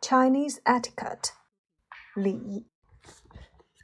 [0.00, 1.32] Chinese etiquette
[2.16, 2.66] 礼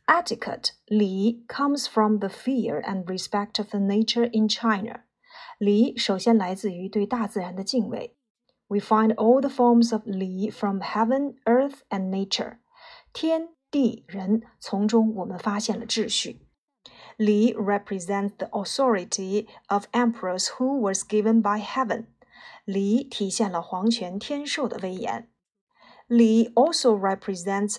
[0.06, 5.04] Etiquette 礼 comes from the fear and respect of the nature in China.
[5.58, 8.16] 礼首先来自于对大自然的敬畏。
[8.68, 12.58] We find all the forms of 礼 from heaven, earth, and nature.
[13.12, 16.46] 天地人从中我们发现了秩序。
[17.18, 22.06] Li represents the authority of emperors who was given by heaven.
[22.64, 25.28] 礼体现了皇权天授的威严。
[26.12, 27.76] 礼 also represents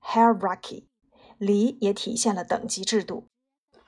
[0.00, 0.84] hierarchy.
[1.38, 3.28] 礼也体现了等级制度。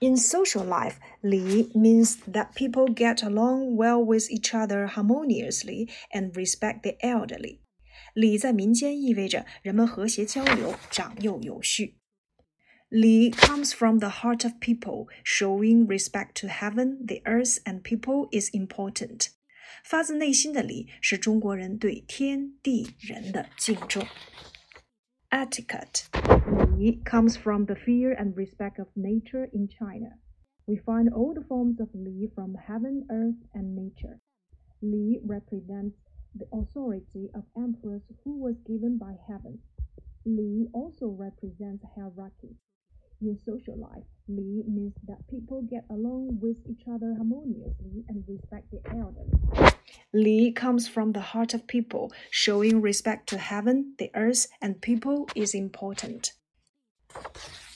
[0.00, 6.32] In social life, 礼 means that people get along well with each other harmoniously and
[6.34, 7.60] respect the elderly.
[8.14, 11.98] 礼在民间意味着人们和谐交流，长幼有序。
[12.88, 18.50] 礼 comes from the heart of people, showing respect to heaven, the earth, and people is
[18.52, 19.30] important.
[19.84, 24.04] 发自内心的礼是中国人对天地人的敬重。
[25.30, 26.06] Etiquette
[26.76, 30.18] 礼 comes from the fear and respect of nature in China.
[30.66, 34.20] We find all the forms of li from heaven, earth, and nature.
[34.82, 35.96] Li represents
[36.34, 39.60] the authority of emperors who was given by heaven.
[40.24, 42.56] Li also represents hierarchy.
[43.23, 48.69] In social life, Li means that people get along with each other harmoniously and respect
[48.69, 49.31] the elderly.
[50.11, 52.11] Li comes from the heart of people.
[52.29, 56.33] Showing respect to heaven, the earth, and people is important.